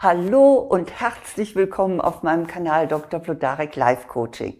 [0.00, 3.18] Hallo und herzlich willkommen auf meinem Kanal Dr.
[3.18, 4.54] Vlodarek Life Coaching.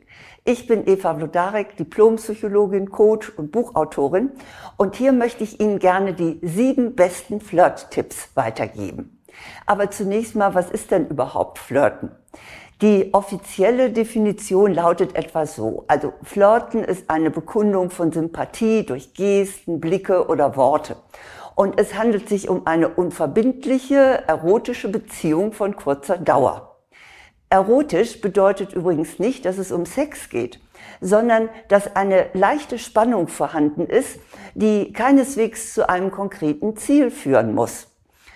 [0.45, 4.33] Ich bin Eva Vlodarek, Diplompsychologin, Coach und Buchautorin
[4.79, 9.23] und hier möchte ich Ihnen gerne die sieben besten Flirt-Tipps weitergeben.
[9.65, 12.11] Aber zunächst mal, was ist denn überhaupt Flirten?
[12.83, 15.85] Die offizielle Definition lautet etwa so.
[15.87, 20.97] Also Flirten ist eine Bekundung von Sympathie durch Gesten, Blicke oder Worte.
[21.59, 26.79] Und es handelt sich um eine unverbindliche, erotische Beziehung von kurzer Dauer.
[27.51, 30.61] Erotisch bedeutet übrigens nicht, dass es um Sex geht,
[31.01, 34.21] sondern dass eine leichte Spannung vorhanden ist,
[34.55, 37.89] die keineswegs zu einem konkreten Ziel führen muss.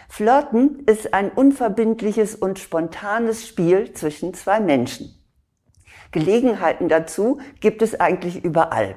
[0.08, 5.14] Flirten ist ein unverbindliches und spontanes Spiel zwischen zwei Menschen.
[6.10, 8.96] Gelegenheiten dazu gibt es eigentlich überall.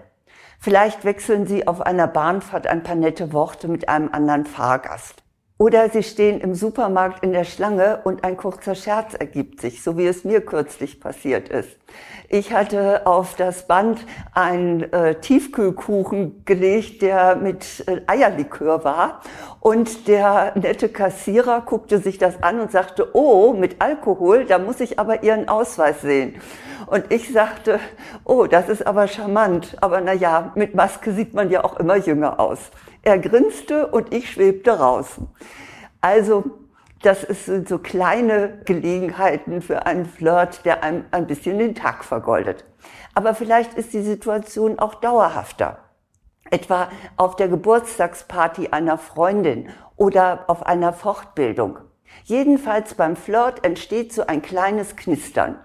[0.60, 5.26] Vielleicht wechseln Sie auf einer Bahnfahrt ein paar nette Worte mit einem anderen Fahrgast.
[5.58, 9.98] Oder Sie stehen im Supermarkt in der Schlange und ein kurzer Scherz ergibt sich, so
[9.98, 11.78] wie es mir kürzlich passiert ist.
[12.28, 19.22] Ich hatte auf das Band einen äh, Tiefkühlkuchen gelegt, der mit äh, Eierlikör war.
[19.62, 24.82] Und der nette Kassierer guckte sich das an und sagte, oh, mit Alkohol, da muss
[24.82, 26.36] ich aber Ihren Ausweis sehen.
[26.88, 27.80] Und ich sagte,
[28.24, 29.78] oh, das ist aber charmant.
[29.82, 32.72] Aber na ja, mit Maske sieht man ja auch immer jünger aus.
[33.02, 35.18] Er grinste und ich schwebte raus.
[36.02, 36.44] Also,
[37.02, 42.66] das sind so kleine Gelegenheiten für einen Flirt, der einem ein bisschen den Tag vergoldet.
[43.14, 45.80] Aber vielleicht ist die Situation auch dauerhafter.
[46.50, 51.80] Etwa auf der Geburtstagsparty einer Freundin oder auf einer Fortbildung.
[52.24, 55.60] Jedenfalls beim Flirt entsteht so ein kleines Knistern.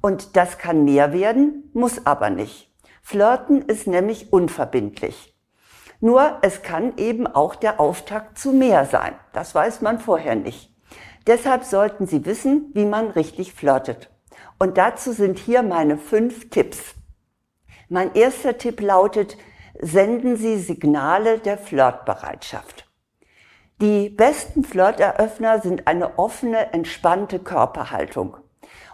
[0.00, 2.72] Und das kann mehr werden, muss aber nicht.
[3.02, 5.34] Flirten ist nämlich unverbindlich.
[6.00, 9.14] Nur es kann eben auch der Auftakt zu mehr sein.
[9.32, 10.72] Das weiß man vorher nicht.
[11.26, 14.10] Deshalb sollten Sie wissen, wie man richtig flirtet.
[14.58, 16.94] Und dazu sind hier meine fünf Tipps.
[17.88, 19.36] Mein erster Tipp lautet,
[19.80, 22.88] senden Sie Signale der Flirtbereitschaft.
[23.80, 28.36] Die besten Flirteröffner sind eine offene, entspannte Körperhaltung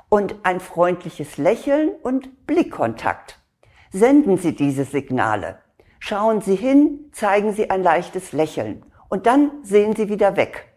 [0.09, 3.41] und ein freundliches Lächeln und Blickkontakt.
[3.91, 5.59] Senden Sie diese Signale.
[5.99, 10.75] Schauen Sie hin, zeigen Sie ein leichtes Lächeln und dann sehen Sie wieder weg.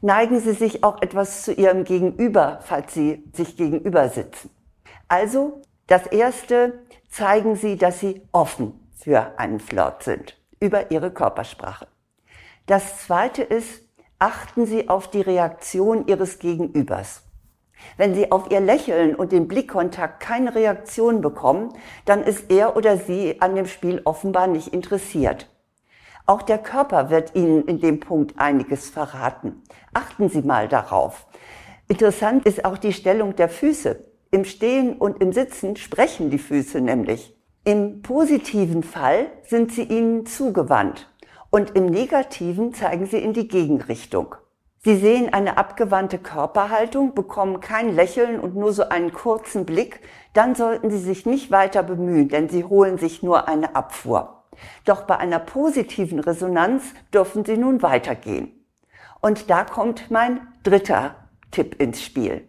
[0.00, 4.50] Neigen Sie sich auch etwas zu Ihrem Gegenüber, falls Sie sich gegenüber sitzen.
[5.08, 11.88] Also, das erste, zeigen Sie, dass Sie offen für einen Flirt sind über Ihre Körpersprache.
[12.66, 13.82] Das zweite ist,
[14.18, 17.22] achten Sie auf die Reaktion Ihres Gegenübers.
[17.96, 21.72] Wenn Sie auf Ihr Lächeln und den Blickkontakt keine Reaktion bekommen,
[22.04, 25.48] dann ist er oder sie an dem Spiel offenbar nicht interessiert.
[26.26, 29.62] Auch der Körper wird Ihnen in dem Punkt einiges verraten.
[29.94, 31.26] Achten Sie mal darauf.
[31.88, 34.04] Interessant ist auch die Stellung der Füße.
[34.30, 37.34] Im Stehen und im Sitzen sprechen die Füße nämlich.
[37.64, 41.10] Im positiven Fall sind sie Ihnen zugewandt
[41.50, 44.34] und im negativen zeigen sie in die Gegenrichtung.
[44.80, 50.00] Sie sehen eine abgewandte Körperhaltung, bekommen kein Lächeln und nur so einen kurzen Blick,
[50.34, 54.44] dann sollten Sie sich nicht weiter bemühen, denn Sie holen sich nur eine Abfuhr.
[54.84, 58.64] Doch bei einer positiven Resonanz dürfen Sie nun weitergehen.
[59.20, 61.16] Und da kommt mein dritter
[61.50, 62.48] Tipp ins Spiel.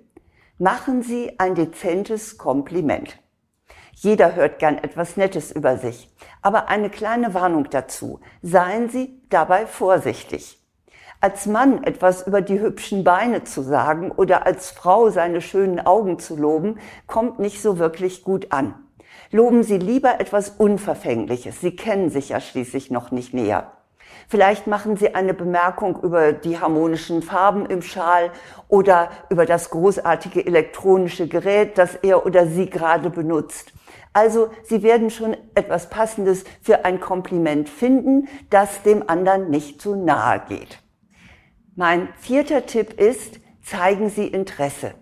[0.60, 3.18] Machen Sie ein dezentes Kompliment.
[3.94, 6.14] Jeder hört gern etwas Nettes über sich.
[6.42, 8.20] Aber eine kleine Warnung dazu.
[8.42, 10.59] Seien Sie dabei vorsichtig.
[11.22, 16.18] Als Mann etwas über die hübschen Beine zu sagen oder als Frau seine schönen Augen
[16.18, 18.74] zu loben, kommt nicht so wirklich gut an.
[19.30, 21.60] Loben Sie lieber etwas Unverfängliches.
[21.60, 23.74] Sie kennen sich ja schließlich noch nicht näher.
[24.30, 28.32] Vielleicht machen Sie eine Bemerkung über die harmonischen Farben im Schal
[28.70, 33.74] oder über das großartige elektronische Gerät, das er oder sie gerade benutzt.
[34.14, 39.98] Also Sie werden schon etwas Passendes für ein Kompliment finden, das dem anderen nicht zu
[39.98, 40.80] nahe geht.
[41.80, 44.96] Mein vierter Tipp ist, zeigen Sie Interesse.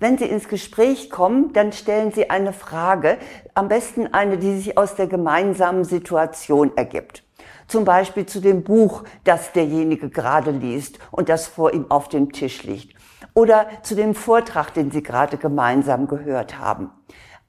[0.00, 3.18] Wenn Sie ins Gespräch kommen, dann stellen Sie eine Frage,
[3.52, 7.24] am besten eine, die sich aus der gemeinsamen Situation ergibt.
[7.66, 12.32] Zum Beispiel zu dem Buch, das derjenige gerade liest und das vor ihm auf dem
[12.32, 12.96] Tisch liegt.
[13.34, 16.90] Oder zu dem Vortrag, den Sie gerade gemeinsam gehört haben.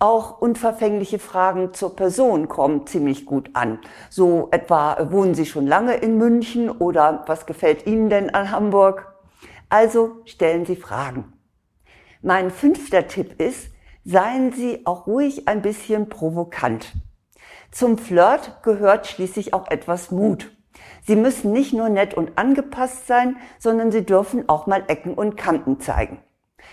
[0.02, 3.80] Auch unverfängliche Fragen zur Person kommen ziemlich gut an.
[4.10, 9.14] So etwa, wohnen Sie schon lange in München oder was gefällt Ihnen denn an Hamburg?
[9.68, 11.34] Also stellen Sie Fragen.
[12.22, 13.72] Mein fünfter Tipp ist,
[14.06, 16.94] seien Sie auch ruhig ein bisschen provokant.
[17.72, 20.50] Zum Flirt gehört schließlich auch etwas Mut.
[21.06, 25.36] Sie müssen nicht nur nett und angepasst sein, sondern sie dürfen auch mal Ecken und
[25.36, 26.20] Kanten zeigen.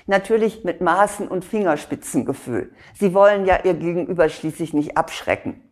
[0.07, 2.73] Natürlich mit Maßen und Fingerspitzengefühl.
[2.95, 5.63] Sie wollen ja ihr Gegenüber schließlich nicht abschrecken.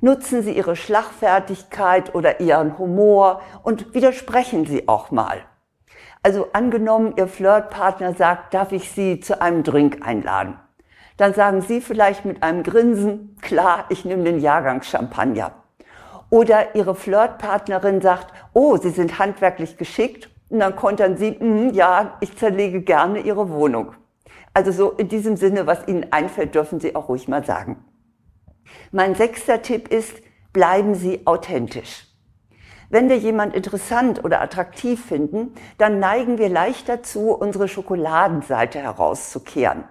[0.00, 5.44] Nutzen Sie Ihre Schlagfertigkeit oder Ihren Humor und widersprechen Sie auch mal.
[6.24, 10.58] Also angenommen, Ihr Flirtpartner sagt, darf ich Sie zu einem Drink einladen?
[11.18, 15.52] Dann sagen Sie vielleicht mit einem Grinsen, klar, ich nehme den Jahrgang Champagner.
[16.30, 20.30] Oder Ihre Flirtpartnerin sagt, oh, Sie sind handwerklich geschickt.
[20.52, 23.94] Und dann kontern Sie, mm, ja, ich zerlege gerne Ihre Wohnung.
[24.52, 27.82] Also so in diesem Sinne, was Ihnen einfällt, dürfen Sie auch ruhig mal sagen.
[28.90, 30.12] Mein sechster Tipp ist,
[30.52, 32.06] bleiben Sie authentisch.
[32.90, 39.84] Wenn wir jemand interessant oder attraktiv finden, dann neigen wir leicht dazu, unsere Schokoladenseite herauszukehren.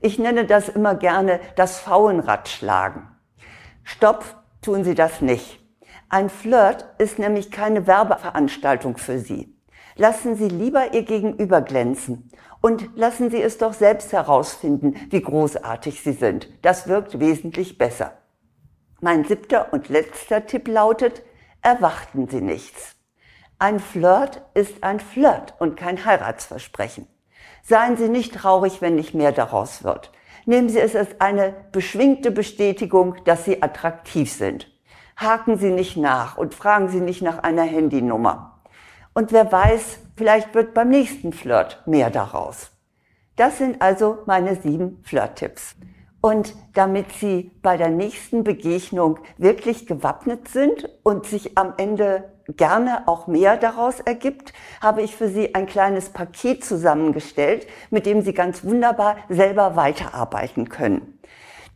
[0.00, 3.06] Ich nenne das immer gerne das Pfauenrad schlagen.
[3.84, 4.24] Stopp,
[4.60, 5.60] tun Sie das nicht.
[6.08, 9.54] Ein Flirt ist nämlich keine Werbeveranstaltung für Sie.
[9.96, 16.02] Lassen Sie lieber Ihr Gegenüber glänzen und lassen Sie es doch selbst herausfinden, wie großartig
[16.02, 16.48] Sie sind.
[16.62, 18.12] Das wirkt wesentlich besser.
[19.00, 21.22] Mein siebter und letzter Tipp lautet,
[21.62, 22.96] erwarten Sie nichts.
[23.58, 27.06] Ein Flirt ist ein Flirt und kein Heiratsversprechen.
[27.62, 30.12] Seien Sie nicht traurig, wenn nicht mehr daraus wird.
[30.46, 34.66] Nehmen Sie es als eine beschwingte Bestätigung, dass Sie attraktiv sind
[35.20, 38.49] haken Sie nicht nach und fragen Sie nicht nach einer Handynummer.
[39.20, 42.70] Und wer weiß, vielleicht wird beim nächsten Flirt mehr daraus.
[43.36, 45.76] Das sind also meine sieben Flirt-Tipps.
[46.22, 53.06] Und damit Sie bei der nächsten Begegnung wirklich gewappnet sind und sich am Ende gerne
[53.08, 58.32] auch mehr daraus ergibt, habe ich für Sie ein kleines Paket zusammengestellt, mit dem Sie
[58.32, 61.18] ganz wunderbar selber weiterarbeiten können.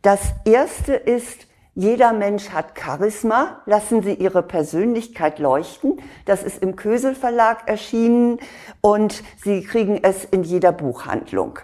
[0.01, 1.45] Das erste ist
[1.77, 3.61] jeder Mensch hat Charisma.
[3.65, 6.01] Lassen Sie Ihre Persönlichkeit leuchten.
[6.23, 8.39] Das ist im Kösel Verlag erschienen
[8.79, 11.59] und Sie kriegen es in jeder Buchhandlung.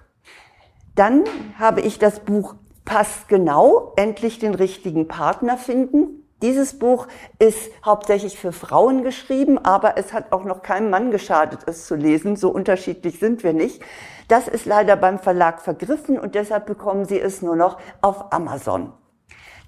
[0.96, 1.24] Dann
[1.58, 6.28] habe ich das Buch Passt genau, endlich den richtigen Partner finden.
[6.42, 11.62] Dieses Buch ist hauptsächlich für Frauen geschrieben, aber es hat auch noch keinem Mann geschadet,
[11.68, 12.36] es zu lesen.
[12.36, 13.82] So unterschiedlich sind wir nicht.
[14.28, 18.92] Das ist leider beim Verlag vergriffen und deshalb bekommen Sie es nur noch auf Amazon.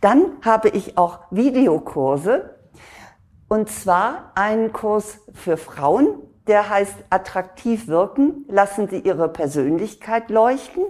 [0.04, 2.60] Dann habe ich auch Videokurse
[3.48, 10.84] und zwar einen Kurs für Frauen, der heißt Attraktiv wirken, lassen Sie Ihre Persönlichkeit leuchten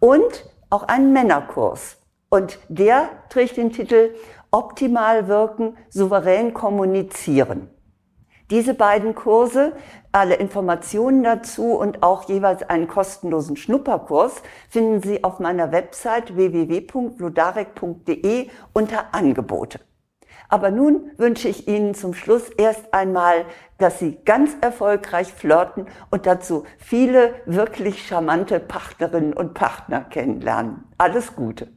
[0.00, 1.96] und auch einen Männerkurs.
[2.28, 4.14] Und der trägt den Titel
[4.50, 7.70] Optimal wirken, souverän kommunizieren.
[8.52, 9.72] Diese beiden Kurse,
[10.12, 18.50] alle Informationen dazu und auch jeweils einen kostenlosen Schnupperkurs finden Sie auf meiner Website www.ludarek.de
[18.74, 19.80] unter Angebote.
[20.50, 23.46] Aber nun wünsche ich Ihnen zum Schluss erst einmal,
[23.78, 30.84] dass Sie ganz erfolgreich flirten und dazu viele wirklich charmante Partnerinnen und Partner kennenlernen.
[30.98, 31.68] Alles Gute.